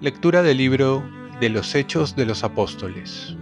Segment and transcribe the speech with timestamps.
[0.00, 1.02] Lectura del libro
[1.40, 3.34] de los Hechos de los Apóstoles.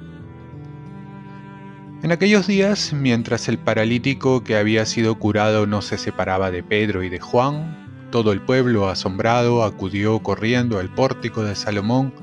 [2.03, 7.03] En aquellos días, mientras el paralítico que había sido curado no se separaba de Pedro
[7.03, 12.15] y de Juan, todo el pueblo asombrado acudió corriendo al pórtico de Salomón,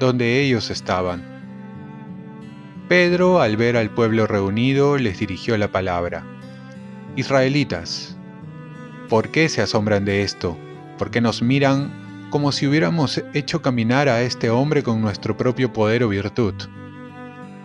[0.00, 1.35] donde ellos estaban.
[2.88, 6.24] Pedro, al ver al pueblo reunido, les dirigió la palabra.
[7.16, 8.16] Israelitas,
[9.08, 10.56] ¿por qué se asombran de esto?
[10.98, 15.72] ¿Por qué nos miran como si hubiéramos hecho caminar a este hombre con nuestro propio
[15.72, 16.54] poder o virtud.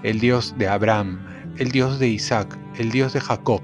[0.04, 1.20] El Dios de Abraham,
[1.58, 3.62] el Dios de Isaac, el Dios de Jacob,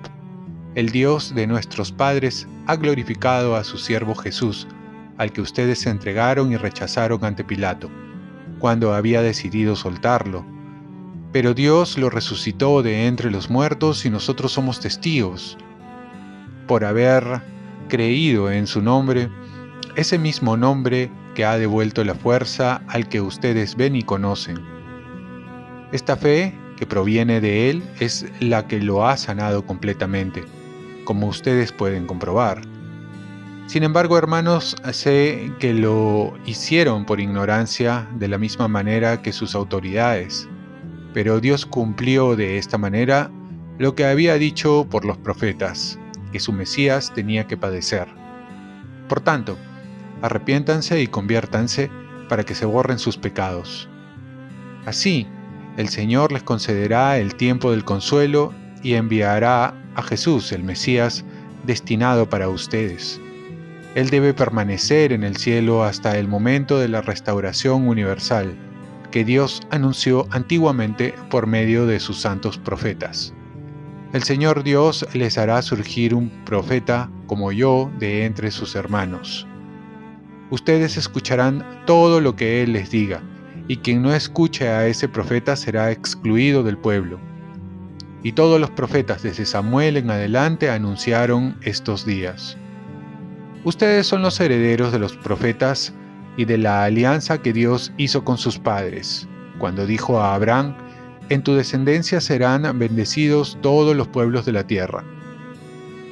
[0.75, 4.67] el Dios de nuestros padres ha glorificado a su siervo Jesús,
[5.17, 7.89] al que ustedes se entregaron y rechazaron ante Pilato,
[8.59, 10.45] cuando había decidido soltarlo.
[11.37, 15.55] Pero Dios lo resucitó de entre los muertos y nosotros somos testigos.
[16.65, 17.43] Por haber
[17.89, 19.29] creído en su nombre,
[19.95, 24.57] ese mismo nombre que ha devuelto la fuerza al que ustedes ven y conocen.
[25.91, 30.43] Esta fe que proviene de Él es la que lo ha sanado completamente,
[31.05, 32.61] como ustedes pueden comprobar.
[33.67, 39.53] Sin embargo, hermanos, sé que lo hicieron por ignorancia de la misma manera que sus
[39.53, 40.49] autoridades,
[41.13, 43.31] pero Dios cumplió de esta manera
[43.77, 45.99] lo que había dicho por los profetas,
[46.31, 48.07] que su Mesías tenía que padecer.
[49.07, 49.57] Por tanto,
[50.21, 51.89] arrepiéntanse y conviértanse
[52.27, 53.87] para que se borren sus pecados.
[54.85, 55.27] Así,
[55.77, 61.23] el Señor les concederá el tiempo del consuelo y enviará a Jesús, el Mesías,
[61.65, 63.21] destinado para ustedes.
[63.95, 68.55] Él debe permanecer en el cielo hasta el momento de la restauración universal
[69.11, 73.33] que Dios anunció antiguamente por medio de sus santos profetas.
[74.13, 79.47] El Señor Dios les hará surgir un profeta como yo de entre sus hermanos
[80.49, 83.21] ustedes escucharán todo lo que Él les diga,
[83.67, 87.19] y quien no escuche a ese profeta será excluido del pueblo.
[88.23, 92.57] Y todos los profetas desde Samuel en adelante anunciaron estos días.
[93.63, 95.93] Ustedes son los herederos de los profetas
[96.37, 99.27] y de la alianza que Dios hizo con sus padres,
[99.57, 100.75] cuando dijo a Abraham,
[101.29, 105.03] en tu descendencia serán bendecidos todos los pueblos de la tierra.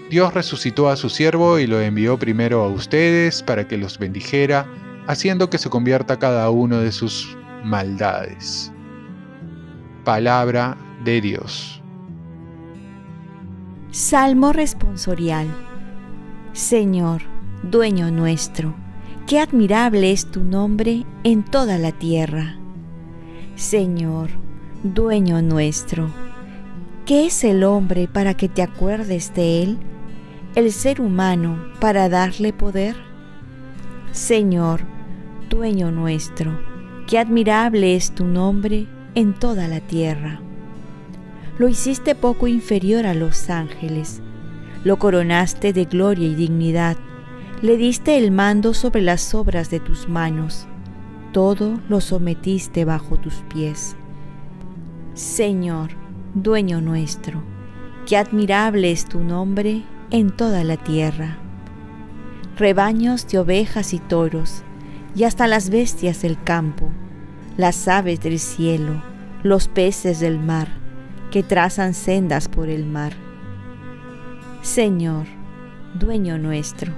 [0.10, 4.68] Dios resucitó a su siervo y lo envió primero a ustedes para que los bendijera,
[5.08, 8.72] haciendo que se convierta cada uno de sus maldades.
[10.04, 11.82] Palabra de Dios.
[13.92, 15.48] Salmo responsorial.
[16.54, 17.22] Señor,
[17.64, 18.76] dueño nuestro,
[19.28, 22.58] qué admirable es tu nombre en toda la tierra.
[23.56, 24.30] Señor,
[24.84, 26.10] dueño nuestro,
[27.06, 29.80] ¿qué es el hombre para que te acuerdes de él?
[30.56, 32.96] el ser humano para darle poder?
[34.14, 34.82] Señor,
[35.50, 36.58] dueño nuestro,
[37.08, 40.40] qué admirable es tu nombre en toda la tierra.
[41.58, 44.22] Lo hiciste poco inferior a los ángeles,
[44.86, 46.96] lo coronaste de gloria y dignidad,
[47.66, 50.68] le diste el mando sobre las obras de tus manos,
[51.32, 53.96] todo lo sometiste bajo tus pies.
[55.16, 55.90] Señor,
[56.36, 57.42] dueño nuestro,
[58.06, 59.82] qué admirable es tu nombre
[60.12, 61.40] en toda la tierra.
[62.56, 64.62] Rebaños de ovejas y toros,
[65.16, 66.92] y hasta las bestias del campo,
[67.58, 69.02] las aves del cielo,
[69.42, 70.68] los peces del mar,
[71.32, 73.14] que trazan sendas por el mar.
[74.62, 75.26] Señor,
[75.96, 76.94] dueño nuestro,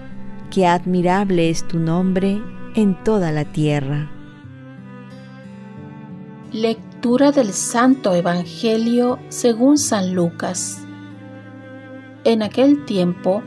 [0.49, 2.41] que admirable es tu nombre
[2.75, 4.09] en toda la tierra.
[6.51, 10.79] Lectura del Santo Evangelio según San Lucas.
[12.23, 13.43] En aquel tiempo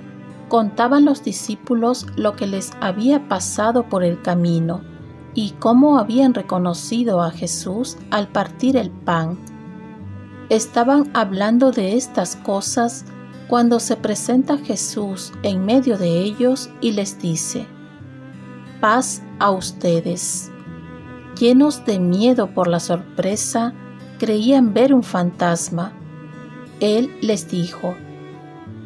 [0.49, 4.83] contaban los discípulos lo que les había pasado por el camino
[5.35, 9.39] y cómo habían reconocido a Jesús al partir el pan.
[10.49, 13.05] Estaban hablando de estas cosas
[13.51, 17.67] cuando se presenta Jesús en medio de ellos y les dice,
[18.81, 20.53] paz a ustedes.
[21.37, 23.75] Llenos de miedo por la sorpresa,
[24.21, 25.93] creían ver un fantasma.
[26.79, 27.97] Él les dijo,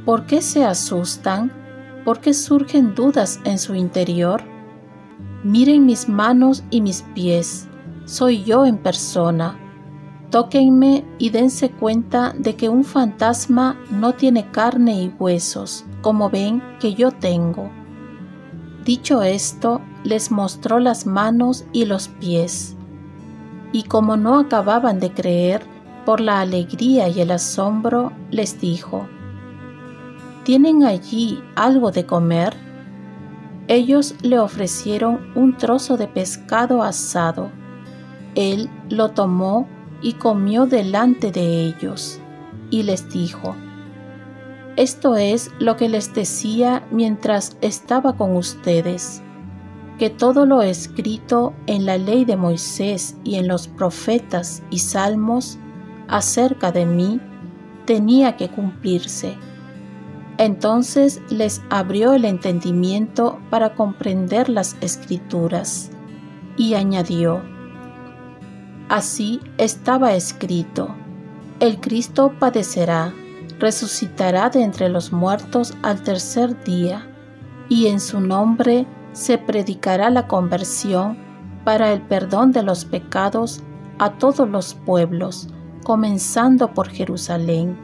[0.07, 1.53] ¿Por qué se asustan?
[2.03, 4.43] ¿Por qué surgen dudas en su interior?
[5.43, 7.69] Miren mis manos y mis pies,
[8.07, 9.59] soy yo en persona.
[10.35, 16.61] Tóquenme y dense cuenta de que un fantasma no tiene carne y huesos, como ven
[16.81, 17.71] que yo tengo.
[18.85, 22.75] Dicho esto, les mostró las manos y los pies.
[23.71, 25.63] Y como no acababan de creer,
[26.05, 29.07] por la alegría y el asombro, les dijo,
[30.43, 32.57] ¿Tienen allí algo de comer?
[33.69, 37.53] Ellos le ofrecieron un trozo de pescado asado.
[38.35, 39.69] Él lo tomó
[40.05, 42.21] y comió delante de ellos,
[42.69, 43.57] y les dijo,
[44.77, 49.23] Esto es lo que les decía mientras estaba con ustedes,
[49.99, 55.59] que todo lo escrito en la ley de Moisés y en los profetas y salmos
[56.07, 57.19] acerca de mí
[57.87, 59.39] tenía que cumplirse.
[60.37, 65.91] Entonces les abrió el entendimiento para comprender las escrituras
[66.59, 67.54] y añadió,
[68.89, 70.95] Así estaba escrito,
[71.61, 73.15] el Cristo padecerá,
[73.59, 77.09] resucitará de entre los muertos al tercer día,
[77.69, 81.17] y en su nombre se predicará la conversión
[81.65, 83.63] para el perdón de los pecados
[83.99, 85.49] a todos los pueblos,
[85.85, 87.79] comenzando por Jerusalén.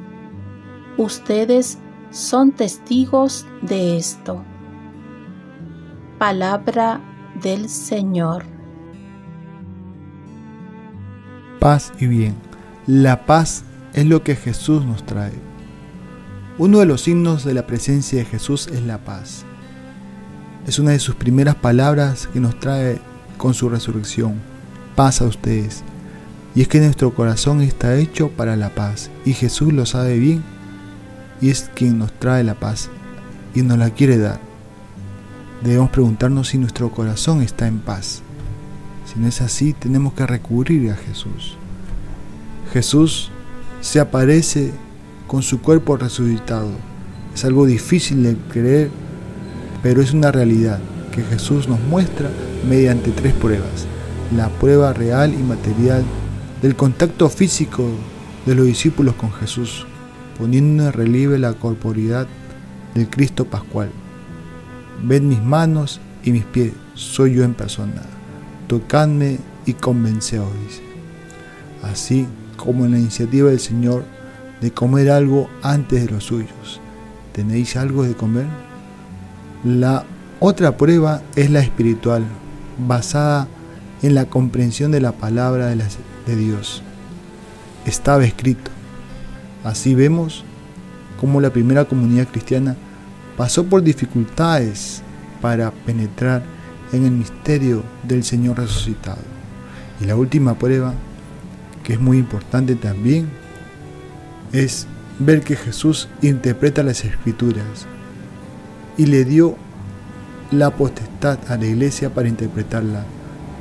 [0.98, 1.78] Ustedes
[2.10, 4.44] son testigos de esto.
[6.18, 7.00] Palabra
[7.40, 8.49] del Señor.
[11.60, 12.36] Paz y bien.
[12.86, 15.34] La paz es lo que Jesús nos trae.
[16.56, 19.44] Uno de los signos de la presencia de Jesús es la paz.
[20.66, 22.98] Es una de sus primeras palabras que nos trae
[23.36, 24.36] con su resurrección.
[24.96, 25.84] Paz a ustedes.
[26.54, 30.42] Y es que nuestro corazón está hecho para la paz y Jesús lo sabe bien
[31.42, 32.88] y es quien nos trae la paz
[33.54, 34.40] y nos la quiere dar.
[35.62, 38.22] Debemos preguntarnos si nuestro corazón está en paz.
[39.12, 41.56] Si no es así, tenemos que recurrir a Jesús.
[42.72, 43.32] Jesús
[43.80, 44.70] se aparece
[45.26, 46.70] con su cuerpo resucitado.
[47.34, 48.88] Es algo difícil de creer,
[49.82, 50.78] pero es una realidad
[51.10, 52.30] que Jesús nos muestra
[52.68, 53.88] mediante tres pruebas.
[54.36, 56.04] La prueba real y material
[56.62, 57.90] del contacto físico
[58.46, 59.86] de los discípulos con Jesús,
[60.38, 62.28] poniendo en relieve la corporidad
[62.94, 63.90] del Cristo Pascual.
[65.02, 68.19] Ved mis manos y mis pies, soy yo en persona.
[68.70, 70.46] Tocadme y convenceos.
[71.82, 74.04] Así como en la iniciativa del Señor
[74.60, 76.80] de comer algo antes de los suyos.
[77.32, 78.46] ¿Tenéis algo de comer?
[79.64, 80.04] La
[80.38, 82.22] otra prueba es la espiritual,
[82.86, 83.48] basada
[84.02, 85.82] en la comprensión de la palabra de,
[86.26, 86.84] de Dios.
[87.86, 88.70] Estaba escrito.
[89.64, 90.44] Así vemos
[91.20, 92.76] cómo la primera comunidad cristiana
[93.36, 95.02] pasó por dificultades
[95.40, 96.59] para penetrar
[96.92, 99.22] en el misterio del Señor resucitado.
[100.00, 100.94] Y la última prueba,
[101.84, 103.28] que es muy importante también,
[104.52, 104.86] es
[105.18, 107.86] ver que Jesús interpreta las escrituras
[108.96, 109.56] y le dio
[110.50, 113.04] la potestad a la iglesia para interpretarla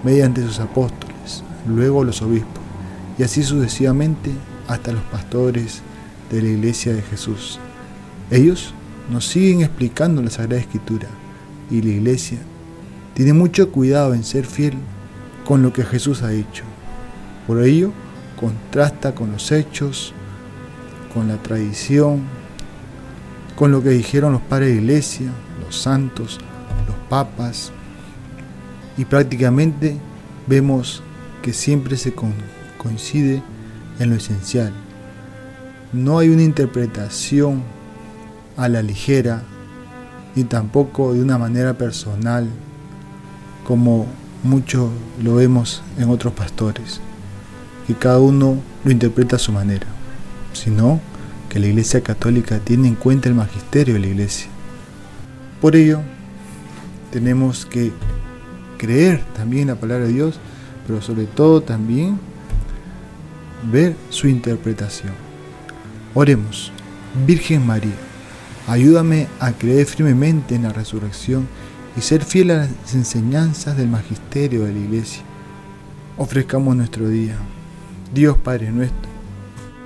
[0.04, 2.64] mediante sus apóstoles, luego los obispos,
[3.18, 4.32] y así sucesivamente
[4.68, 5.82] hasta los pastores
[6.32, 7.60] de la iglesia de Jesús.
[8.32, 8.74] Ellos
[9.12, 11.08] nos siguen explicando la Sagrada Escritura
[11.70, 12.38] y la iglesia
[13.20, 14.76] tiene mucho cuidado en ser fiel
[15.44, 16.64] con lo que Jesús ha hecho.
[17.48, 17.92] Por ello,
[18.40, 20.14] contrasta con los hechos,
[21.14, 22.22] con la tradición,
[23.58, 26.40] con lo que dijeron los padres de iglesia, los santos,
[26.88, 27.74] los papas,
[28.98, 29.98] y prácticamente
[30.48, 31.04] vemos
[31.42, 32.14] que siempre se
[32.78, 33.44] coincide
[34.00, 34.72] en lo esencial.
[35.92, 37.64] No hay una interpretación
[38.56, 39.44] a la ligera,
[40.38, 42.48] ni tampoco de una manera personal,
[43.70, 44.08] como
[44.42, 44.90] mucho
[45.22, 47.00] lo vemos en otros pastores,
[47.86, 49.86] que cada uno lo interpreta a su manera,
[50.54, 51.00] sino
[51.50, 54.48] que la Iglesia Católica tiene en cuenta el magisterio de la Iglesia.
[55.62, 56.02] Por ello,
[57.12, 57.92] tenemos que
[58.80, 60.40] creer también la palabra de Dios,
[60.88, 62.20] pero sobre todo también
[63.72, 65.14] ver su interpretación.
[66.16, 66.72] Oremos,
[67.28, 67.94] Virgen María,
[68.68, 71.48] ayúdame a creer firmemente en la resurrección
[71.96, 75.24] y ser fiel a las enseñanzas del magisterio de la Iglesia.
[76.18, 77.38] Ofrezcamos nuestro día.
[78.14, 79.10] Dios Padre nuestro,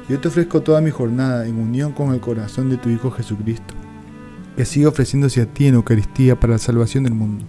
[0.10, 3.74] yo te ofrezco toda mi jornada en unión con el corazón de tu Hijo Jesucristo,
[4.58, 7.46] que siga ofreciéndose a ti en Eucaristía para la salvación del mundo.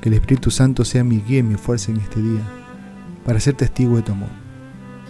[0.00, 2.42] Que el Espíritu Santo sea mi guía y mi fuerza en este día,
[3.24, 4.28] para ser testigo de tu amor.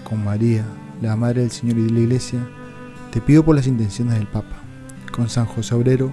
[0.05, 0.65] Con María,
[1.01, 2.39] la Madre del Señor y de la Iglesia,
[3.11, 4.57] te pido por las intenciones del Papa.
[5.11, 6.13] Con San José Obrero,